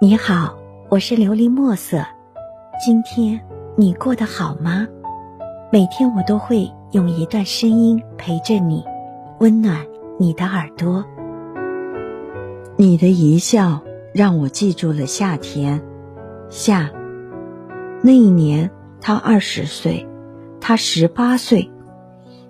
[0.00, 0.56] 你好，
[0.90, 2.06] 我是琉璃墨色。
[2.86, 3.40] 今天
[3.74, 4.86] 你过得好吗？
[5.72, 8.84] 每天我都会用一段声音陪着你，
[9.40, 9.84] 温暖
[10.16, 11.04] 你的耳朵。
[12.76, 13.82] 你的一笑
[14.14, 15.82] 让我记住了夏天。
[16.48, 16.88] 夏，
[18.00, 18.70] 那一年
[19.00, 20.06] 他二十岁，
[20.60, 21.68] 他十八岁，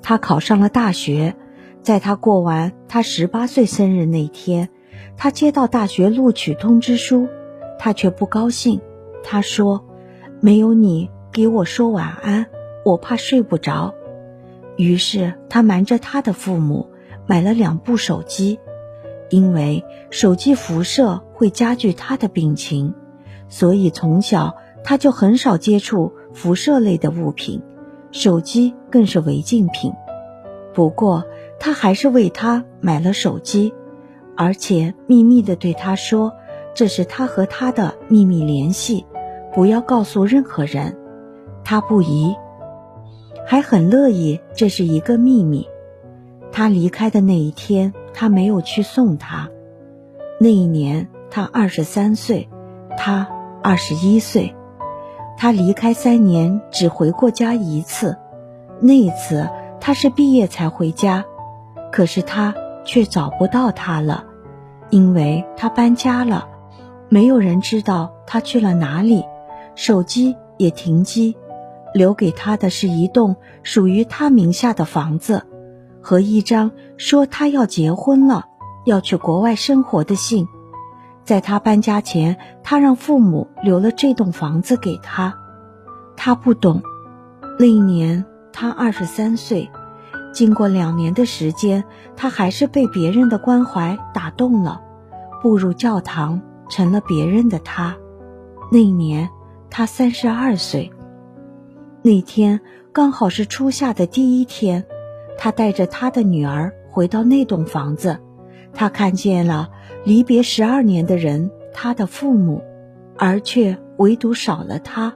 [0.00, 1.36] 他考上了大学。
[1.82, 4.70] 在他过完他十八岁生日那天。
[5.16, 7.28] 他接到大学录取通知书，
[7.78, 8.80] 他却不高兴。
[9.22, 9.84] 他说
[10.40, 12.46] ：“没有你给我说晚安，
[12.84, 13.94] 我怕睡不着。”
[14.76, 16.88] 于是他瞒着他的父母
[17.26, 18.58] 买了两部手机，
[19.30, 22.92] 因为手机辐射会加剧他的病情，
[23.48, 27.62] 所以从小他就很少接触辐射类的物品，
[28.10, 29.92] 手机更是违禁品。
[30.74, 31.24] 不过
[31.60, 33.72] 他还是为他买了手机。
[34.36, 36.32] 而且秘密的对他说
[36.74, 39.06] ：“这是他和他的秘密联系，
[39.52, 40.96] 不要告诉任何人。”
[41.64, 42.34] 他不疑，
[43.46, 45.66] 还很乐意这是一个秘密。
[46.52, 49.48] 他离开的那一天，他没有去送他。
[50.40, 52.48] 那一年他二十三岁，
[52.98, 53.28] 他
[53.62, 54.54] 二十一岁。
[55.36, 58.16] 他离开三年只回过家一次，
[58.80, 59.48] 那一次
[59.80, 61.24] 他是毕业才回家，
[61.92, 62.54] 可是他。
[62.86, 64.26] 却找不到他了，
[64.90, 66.48] 因为他搬家了，
[67.08, 69.24] 没有人知道他去了哪里，
[69.74, 71.36] 手机也停机，
[71.92, 75.44] 留给他的是一栋属于他名下的房子，
[76.00, 78.46] 和一张说他要结婚了，
[78.84, 80.46] 要去国外生活的信。
[81.24, 85.34] 在他搬家前，他让父母留了这栋房子给他。
[86.16, 86.82] 他不懂，
[87.58, 89.70] 那一年他二十三岁。
[90.34, 91.84] 经过两年的时间，
[92.16, 94.82] 他还是被别人的关怀打动了，
[95.40, 97.96] 步入教堂，成了别人的他。
[98.72, 99.30] 那年
[99.70, 100.90] 他三十二岁。
[102.02, 102.60] 那天
[102.92, 104.84] 刚好是初夏的第一天，
[105.38, 108.18] 他带着他的女儿回到那栋房子，
[108.74, 109.70] 他看见了
[110.04, 112.62] 离别十二年的人，他的父母，
[113.16, 115.14] 而却唯独少了他。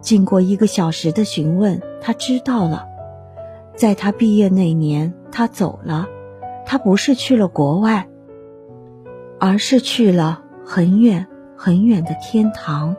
[0.00, 2.95] 经过一个小时的询问，他知道了。
[3.76, 6.08] 在他毕业那年，他走了。
[6.64, 8.08] 他不是去了国外，
[9.38, 11.26] 而是去了很远
[11.56, 12.96] 很远的天堂。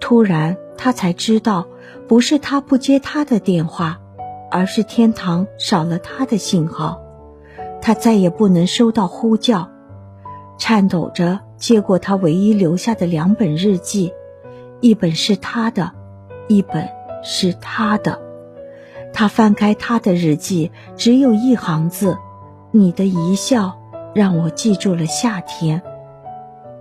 [0.00, 1.66] 突然，他才知道，
[2.08, 4.00] 不是他不接他的电话，
[4.50, 7.02] 而是天堂少了他的信号。
[7.82, 9.68] 他再也不能收到呼叫，
[10.58, 14.14] 颤抖着接过他唯一留下的两本日记，
[14.80, 15.92] 一本是他的，
[16.48, 16.88] 一本
[17.22, 18.31] 是他的。
[19.12, 22.16] 他翻开他的日记，只有一行字
[22.72, 23.78] ：“你的一笑
[24.14, 25.82] 让我记住了夏天。”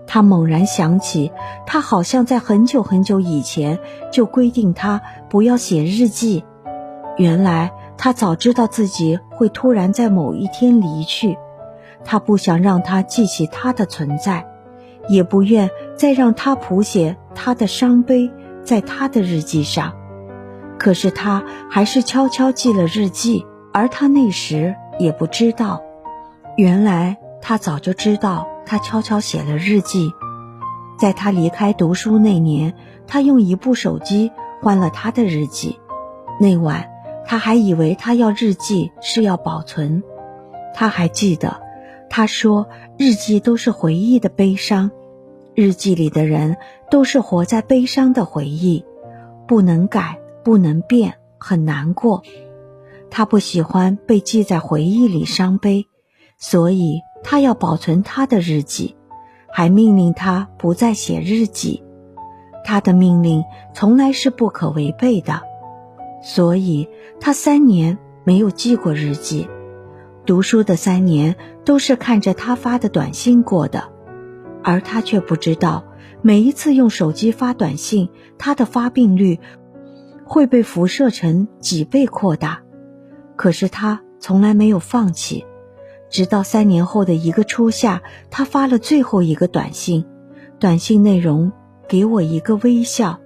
[0.07, 1.31] 他猛然想起，
[1.65, 3.79] 他好像在很久很久以前
[4.11, 6.43] 就规定他不要写日记。
[7.17, 11.37] 原来他早知道自己会突然在某一天离去，
[12.03, 14.45] 他不想让他记起他的存在，
[15.07, 18.31] 也不愿再让他谱写他的伤悲
[18.63, 19.93] 在他的日记上。
[20.81, 25.83] 可是他还是悄悄记了日记，而他那时也不知道，
[26.57, 30.11] 原来他早就知道他悄悄写了日记。
[30.97, 32.73] 在他离开读书那年，
[33.05, 35.79] 他用一部手机换了他的日记。
[36.39, 36.89] 那晚，
[37.27, 40.01] 他还以为他要日记是要保存。
[40.73, 41.61] 他还记得，
[42.09, 44.89] 他说日记都是回忆的悲伤，
[45.53, 46.57] 日记里的人
[46.89, 48.83] 都是活在悲伤的回忆，
[49.47, 50.17] 不能改。
[50.43, 52.23] 不能变，很难过。
[53.09, 55.87] 他不喜欢被记在回忆里伤悲，
[56.37, 58.95] 所以他要保存他的日记，
[59.51, 61.83] 还命令他不再写日记。
[62.63, 63.43] 他的命令
[63.73, 65.41] 从来是不可违背的，
[66.23, 66.87] 所以
[67.19, 69.49] 他三年没有记过日记。
[70.25, 71.35] 读书的三年
[71.65, 73.89] 都是看着他发的短信过的，
[74.63, 75.83] 而他却不知道，
[76.21, 79.39] 每一次用手机发短信，他的发病率。
[80.31, 82.61] 会被辐射成几倍扩大，
[83.35, 85.45] 可是他从来没有放弃，
[86.09, 90.05] 直到三年后的一个初夏，他发了最后一个短信，
[90.57, 91.51] 短信内容
[91.85, 93.19] 给我一个微笑，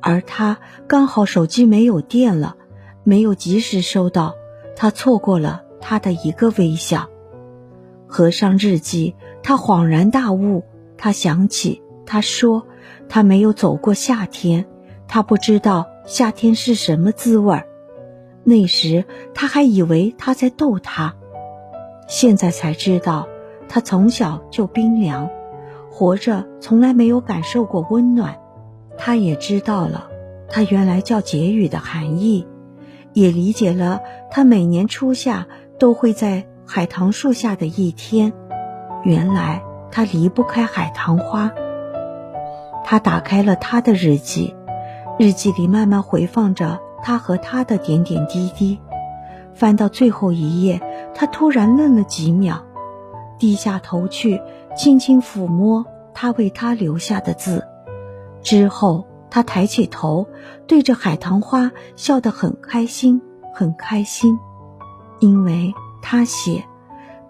[0.00, 0.56] 而他
[0.86, 2.56] 刚好手机没有电了，
[3.02, 4.34] 没有及时收到，
[4.74, 7.06] 他错过了他的一个微笑。
[8.06, 10.64] 合上日记，他恍然大悟，
[10.96, 12.66] 他想起他说
[13.10, 14.64] 他没有走过夏天，
[15.06, 15.90] 他不知道。
[16.06, 17.66] 夏天是什么滋味儿？
[18.42, 21.14] 那时他还以为他在逗他，
[22.08, 23.26] 现在才知道
[23.68, 25.30] 他从小就冰凉。
[25.90, 28.36] 活着从来没有感受过温暖，
[28.98, 30.08] 他也知道了，
[30.48, 32.46] 他原来叫结语的含义，
[33.12, 34.00] 也理解了
[34.30, 35.46] 他每年初夏
[35.78, 38.32] 都会在海棠树下的一天，
[39.04, 41.50] 原来他离不开海棠花。
[42.84, 44.54] 他打开了他的日记，
[45.18, 48.78] 日记里慢慢回放着他和他的点点滴滴。
[49.54, 50.80] 翻到最后一页，
[51.14, 52.60] 他突然愣了几秒，
[53.38, 54.40] 低下头去，
[54.76, 57.64] 轻轻抚摸他为他留下的字。
[58.42, 60.26] 之后，他抬起头，
[60.66, 63.22] 对着海棠花笑得很开心，
[63.54, 64.36] 很开心，
[65.20, 65.72] 因为
[66.02, 66.64] 他写：“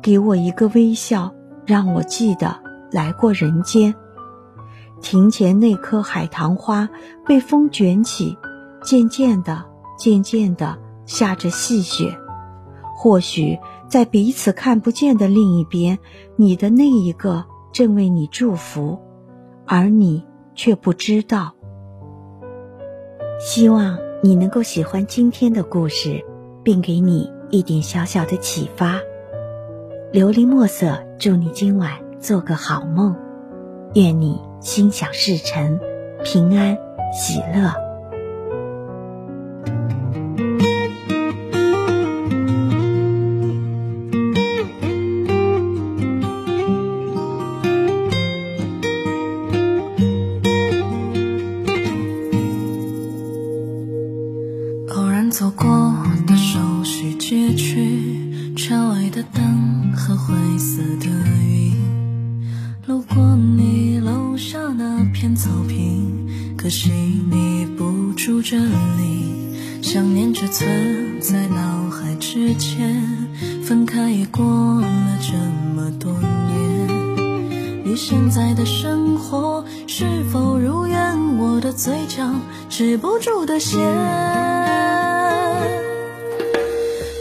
[0.01, 1.31] 给我一个微笑，
[1.67, 2.57] 让我记得
[2.91, 3.95] 来过人间。”
[5.01, 6.89] 庭前那棵海棠花
[7.27, 8.37] 被风卷起，
[8.83, 9.65] 渐渐的，
[9.99, 10.79] 渐渐的。
[11.07, 12.17] 下着细雪，
[12.97, 13.59] 或许
[13.91, 15.99] 在彼此看不见的另一边，
[16.35, 18.99] 你的那一个正为你祝福，
[19.67, 20.25] 而你
[20.55, 21.53] 却不知道。
[23.39, 26.25] 希望你能够喜欢今天的故事，
[26.63, 28.99] 并给你一点小小的启发。
[30.11, 33.15] 琉璃墨色，祝你今晚做个好梦，
[33.93, 35.79] 愿你心想事成，
[36.25, 36.75] 平安
[37.13, 37.84] 喜乐。
[66.65, 66.91] 可惜
[67.31, 69.83] 你不住这里。
[69.83, 73.29] 想念只存在脑海之间，
[73.63, 74.89] 分开也过了
[75.21, 75.35] 这
[75.75, 77.85] 么多年。
[77.85, 81.37] 你现在的生活是否如愿？
[81.37, 82.27] 我的嘴角
[82.71, 83.79] 止不住的咸。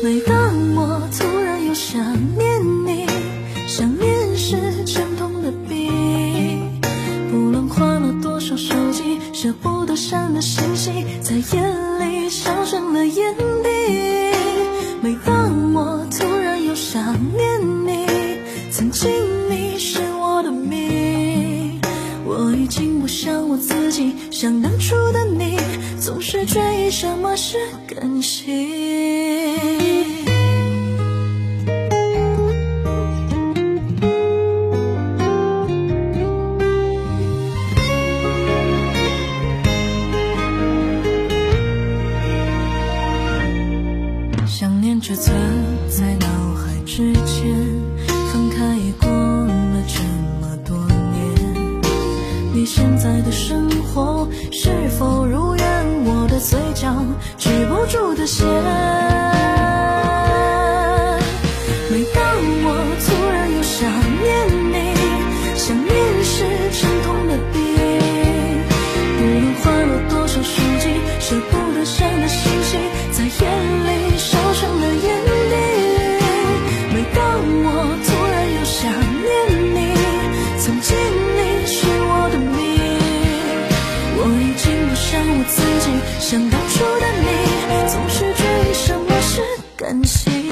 [0.02, 1.02] 每当我
[9.44, 10.90] 舍不得删的信息，
[11.22, 11.62] 在夜
[12.00, 13.70] 里烧成了眼底。
[15.02, 18.08] 每当我突然又想念你，
[18.72, 19.12] 曾经
[19.50, 21.82] 你是我的命，
[22.26, 25.58] 我已经不像我自己，像当初的你，
[26.00, 29.23] 总是追忆什么是感情。
[48.32, 50.02] 分开已过了这
[50.42, 50.78] 么多
[51.12, 51.82] 年。
[52.54, 55.66] 你现在的生活是否如愿？
[56.06, 56.94] 我的嘴角
[57.38, 59.23] 止不住的咸。
[85.14, 87.28] 像我自己，像当初的你，
[87.88, 89.44] 总是质疑什么是
[89.78, 90.43] 感情。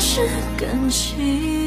[0.00, 0.20] 是
[0.56, 1.61] 感情。